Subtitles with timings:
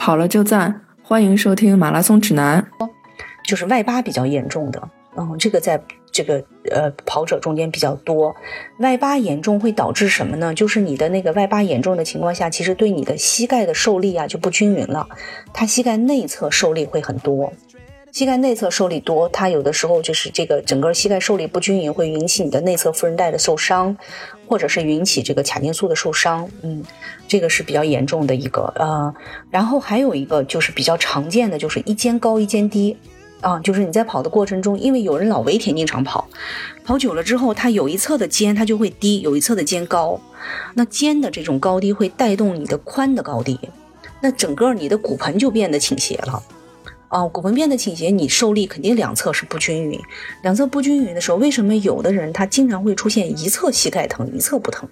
[0.00, 2.66] 跑了就赞，欢迎收听马拉松指南。
[3.46, 5.78] 就是外八比较严重的，嗯，这个在
[6.10, 8.34] 这个呃跑者中间比较多。
[8.78, 10.54] 外八严重会导致什么呢？
[10.54, 15.06] 就是你的那个外八严重的情况下，其实对你的膝盖的受力啊就不均匀了，
[15.52, 17.52] 它膝盖内侧受力会很多。
[18.12, 23.96] 膝盖内侧受力多，它有的时候就是这个整个膝盖受力不均匀，会引起你的内侧副韧带的受伤，
[24.48, 26.48] 或者是引起这个髂胫束的受伤。
[26.62, 26.82] 嗯，
[27.28, 29.14] 这个是比较严重的一个呃，
[29.50, 32.96] 然后还有一个就是比较常见的，就是一肩高一肩低
[33.40, 36.28] 啊，就是你在跑的过程中，因为有人老围田径场跑，
[36.84, 40.20] 跑久了之后，它有一侧的肩它就会低，有一侧的肩高，
[40.74, 43.58] 那肩的这种高低会带动你的髋的高低，
[44.20, 46.42] 那整个你的骨盆就变得倾斜了。
[47.10, 50.00] 啊，骨盆变得倾斜，你受力肯定两侧是不均匀。
[50.42, 54.88] 两侧不均匀的时候，为什么有的人他经常会出现一侧膝盖疼，一侧不疼？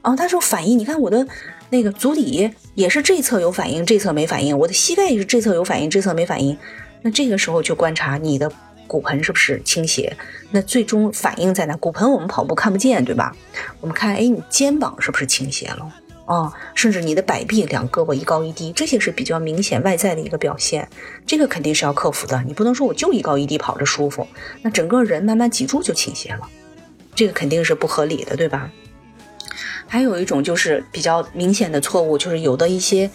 [0.00, 1.28] 啊，他说反应，你看我的
[1.68, 6.56] 那个足底也是这侧有反应，这侧没反应；我的膝盖也是这侧有反应，这侧没反应。
[7.02, 8.50] 那这个时候就观察你的
[8.86, 10.16] 骨盆是不是倾斜。
[10.50, 11.76] 那最终反应在哪？
[11.76, 13.36] 骨盆我们跑步看不见，对吧？
[13.82, 15.86] 我们看，哎，你肩膀是不是倾斜了？
[16.24, 20.88] 啊，甚至你的摆臂两胳膊一高一低，这些是比较明显外在的一个表现，
[21.26, 22.42] 这个肯定是要克服的。
[22.46, 24.26] 你不能说我就一高一低跑着舒服，
[24.62, 26.48] 那整个人慢慢脊柱就倾斜了，
[27.14, 28.70] 这个肯定是不合理的，对吧？
[29.88, 33.10] 还有一种就是比较明显的错误，就是有的一些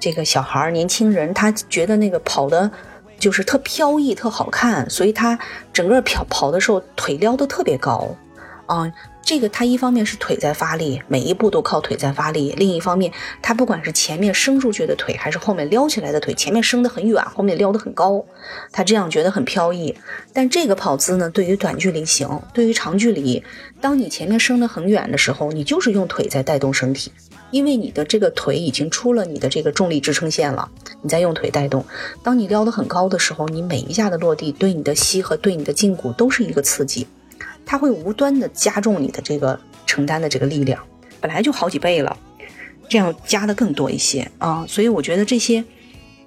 [0.00, 2.70] 这个小孩年轻人，他觉得那个跑的
[3.18, 5.38] 就是特飘逸、特好看，所以他
[5.72, 8.16] 整个跑跑的时候腿撩得特别高，
[8.76, 8.92] 啊。
[9.24, 18.24] 这个它一方面是腿在发力，每一步都靠腿在发力；另一方面，它不管是前面伸出去的腿，还是后面撩起来的腿，前面伸得很远，后面撩得很高，
[18.72, 19.94] 它这样觉得很飘逸。
[20.32, 23.44] 但这个跑姿呢，对于短距离行，对于长距离，
[23.80, 27.12] 当你前面伸得很远的时候，你就是用腿在带动身体，
[27.52, 30.68] 因为你的这个腿已经出了你的这个重力支撑线了，
[31.00, 31.86] 你在用腿带动。
[32.24, 37.06] 当你撩得很高的时候，你每一下的落地对你的膝和对你的胫骨都是一个刺激。
[37.64, 40.82] 它会无端的加重你的这个承担的这个力量，
[41.20, 42.16] 本来就好几倍了，
[42.88, 45.64] 这样加的更多一些啊，所以我觉得这些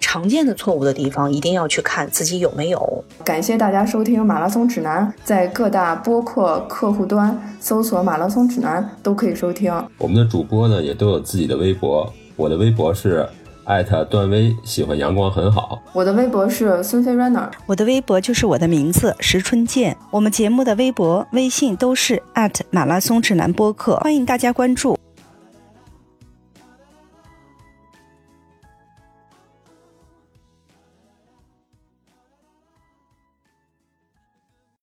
[0.00, 3.04] 常见的错误的地方，一定要去看自己有没有。
[3.24, 9.72] 感谢大家收听马拉松指南，在各大播客客户端搜索马拉松指南都可以收听。
[9.98, 13.28] 我们的主播呢也都有自己的微博，我的微博是。
[13.64, 15.80] 艾特段威喜欢阳光很好。
[15.92, 19.96] 我的微博是孙飞 runner，我的微博就是我的名字石春健。
[20.10, 24.98] 我们节目的微博、微信都是艾特马拉松指南播客，欢迎大家关注。